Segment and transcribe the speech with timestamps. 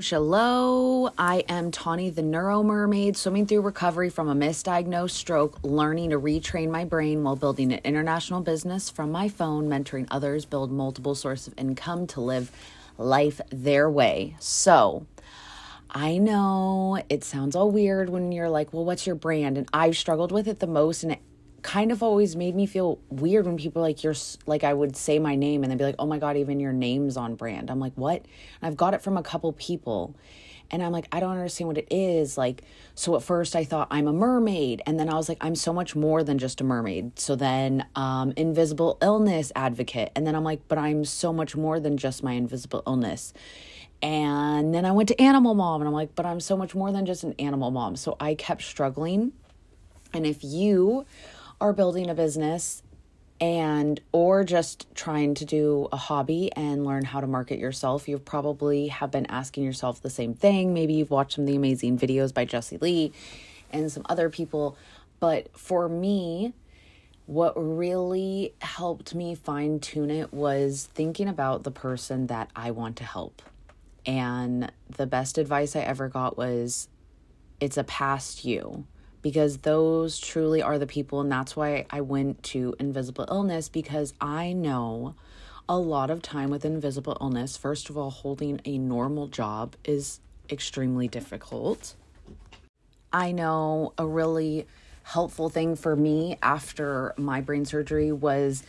[0.00, 6.10] Hello, I am Tawny the Neuro Mermaid, swimming through recovery from a misdiagnosed stroke, learning
[6.10, 10.72] to retrain my brain while building an international business from my phone, mentoring others build
[10.72, 12.50] multiple sources of income to live
[12.98, 14.34] life their way.
[14.40, 15.06] So,
[15.88, 19.56] I know it sounds all weird when you're like, well, what's your brand?
[19.56, 21.20] And I've struggled with it the most, and it
[21.64, 24.14] kind of always made me feel weird when people like you're
[24.46, 26.72] like I would say my name and they'd be like, "Oh my god, even your
[26.72, 28.20] name's on brand." I'm like, "What?"
[28.60, 30.14] And I've got it from a couple people.
[30.70, 32.38] And I'm like, I don't understand what it is.
[32.38, 32.62] Like,
[32.94, 34.82] so at first I thought I'm a mermaid.
[34.86, 37.18] And then I was like, I'm so much more than just a mermaid.
[37.18, 40.10] So then, um, invisible illness advocate.
[40.16, 43.34] And then I'm like, but I'm so much more than just my invisible illness.
[44.02, 46.90] And then I went to animal mom and I'm like, but I'm so much more
[46.92, 47.94] than just an animal mom.
[47.94, 49.32] So I kept struggling.
[50.12, 51.06] And if you
[51.60, 52.82] are building a business
[53.40, 58.18] and or just trying to do a hobby and learn how to market yourself you
[58.18, 60.72] probably have been asking yourself the same thing.
[60.72, 63.12] Maybe you've watched some of the amazing videos by jesse Lee
[63.72, 64.76] and some other people.
[65.20, 66.54] But for me
[67.26, 72.96] what really helped me fine tune it was thinking about the person that I want
[72.96, 73.40] to help.
[74.06, 76.88] And the best advice I ever got was
[77.60, 78.84] it's a past you
[79.24, 81.22] because those truly are the people.
[81.22, 85.14] And that's why I went to invisible illness because I know
[85.66, 90.20] a lot of time with invisible illness, first of all, holding a normal job is
[90.50, 91.94] extremely difficult.
[93.14, 94.66] I know a really
[95.04, 98.62] helpful thing for me after my brain surgery was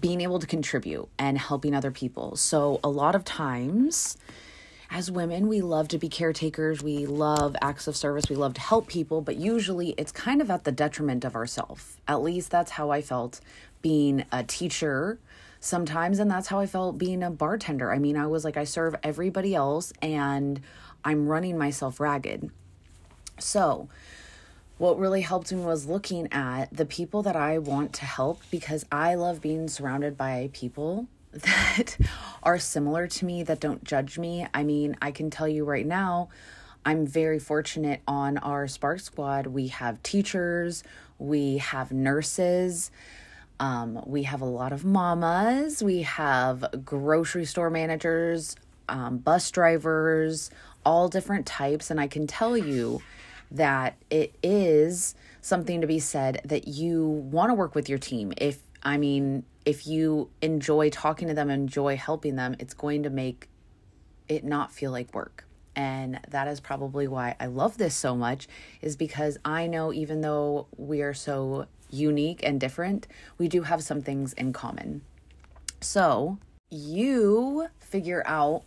[0.00, 2.34] being able to contribute and helping other people.
[2.36, 4.16] So, a lot of times,
[4.90, 8.60] as women, we love to be caretakers, we love acts of service, we love to
[8.60, 11.98] help people, but usually it's kind of at the detriment of ourselves.
[12.08, 13.40] At least that's how I felt
[13.82, 15.18] being a teacher
[15.60, 17.92] sometimes, and that's how I felt being a bartender.
[17.92, 20.60] I mean, I was like, I serve everybody else and
[21.04, 22.50] I'm running myself ragged.
[23.38, 23.88] So,
[24.78, 28.86] what really helped me was looking at the people that I want to help because
[28.90, 31.96] I love being surrounded by people that
[32.42, 34.46] are similar to me that don't judge me.
[34.54, 36.28] I mean, I can tell you right now,
[36.84, 39.48] I'm very fortunate on our Spark Squad.
[39.48, 40.82] We have teachers,
[41.18, 42.90] we have nurses,
[43.60, 48.56] um, we have a lot of mamas, we have grocery store managers,
[48.88, 50.50] um, bus drivers,
[50.86, 51.90] all different types.
[51.90, 53.02] And I can tell you
[53.50, 58.32] that it is something to be said that you want to work with your team.
[58.36, 63.10] If I mean, if you enjoy talking to them, enjoy helping them, it's going to
[63.10, 63.50] make
[64.28, 65.44] it not feel like work.
[65.76, 68.48] And that is probably why I love this so much,
[68.80, 73.06] is because I know even though we are so unique and different,
[73.36, 75.02] we do have some things in common.
[75.82, 76.38] So
[76.70, 78.62] you figure out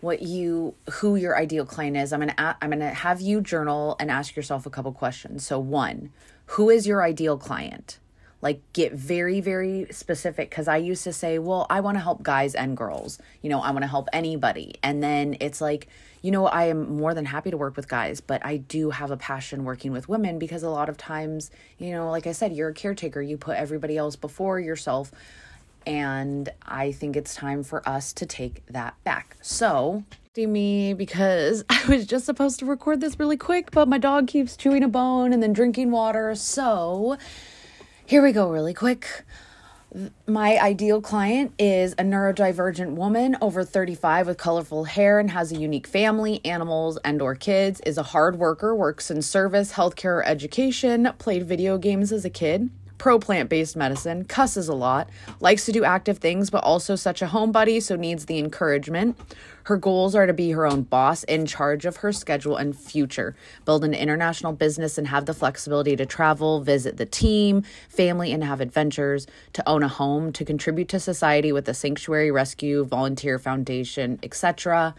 [0.00, 2.12] what you who your ideal client is.
[2.12, 5.46] I'm gonna I'm gonna have you journal and ask yourself a couple questions.
[5.46, 6.12] So one,
[6.44, 7.98] who is your ideal client?
[8.42, 12.22] Like get very very specific because i used to say well i want to help
[12.22, 13.18] guys and girls.
[13.40, 14.74] You know i want to help anybody.
[14.82, 15.88] And then it's like
[16.20, 19.10] you know i am more than happy to work with guys but i do have
[19.10, 22.52] a passion working with women because a lot of times you know like i said
[22.52, 23.22] you're a caretaker.
[23.22, 25.10] You put everybody else before yourself
[25.86, 29.36] and i think it's time for us to take that back.
[29.40, 30.04] So
[30.34, 34.56] me because I was just supposed to record this really quick, but my dog keeps
[34.56, 36.34] chewing a bone and then drinking water.
[36.34, 37.18] So,
[38.06, 39.24] here we go, really quick.
[40.26, 45.56] My ideal client is a neurodivergent woman over 35 with colorful hair and has a
[45.56, 51.10] unique family, animals, and or kids, is a hard worker, works in service, healthcare, education,
[51.18, 52.70] played video games as a kid,
[53.02, 57.20] pro plant based medicine, cusses a lot, likes to do active things, but also such
[57.20, 59.18] a homebody, so needs the encouragement.
[59.64, 63.34] Her goals are to be her own boss, in charge of her schedule and future,
[63.64, 68.44] build an international business and have the flexibility to travel, visit the team, family, and
[68.44, 73.36] have adventures, to own a home, to contribute to society with a sanctuary rescue, volunteer
[73.36, 74.94] foundation, etc.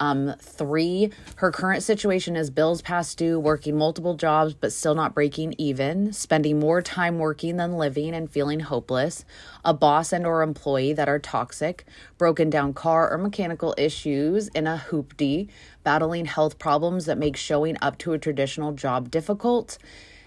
[0.00, 5.14] Um, three, her current situation is bills past due, working multiple jobs but still not
[5.14, 9.24] breaking even, spending more time working than living and feeling hopeless,
[9.64, 11.84] a boss and or employee that are toxic,
[12.16, 15.48] broken down car or mechanical issues in a hoopty,
[15.82, 19.78] battling health problems that make showing up to a traditional job difficult,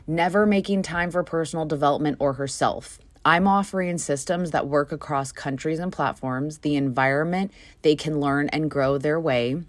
[0.06, 3.00] never making time for personal development or herself.
[3.24, 7.52] I'm offering systems that work across countries and platforms, the environment
[7.84, 9.62] they can learn and grow their way,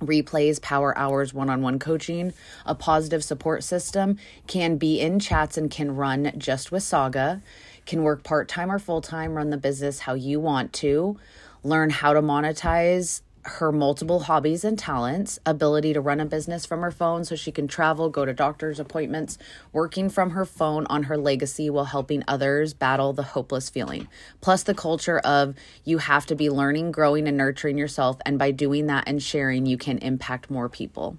[0.00, 2.34] replays, power hours, one on one coaching,
[2.66, 7.40] a positive support system, can be in chats and can run just with Saga,
[7.86, 11.18] can work part time or full time, run the business how you want to,
[11.64, 16.80] learn how to monetize her multiple hobbies and talents, ability to run a business from
[16.80, 19.36] her phone so she can travel, go to doctor's appointments,
[19.72, 24.06] working from her phone on her legacy while helping others battle the hopeless feeling.
[24.40, 25.54] Plus, the culture of
[25.84, 28.18] you have to be learning, growing, and nurturing yourself.
[28.24, 31.18] And by doing that and sharing, you can impact more people.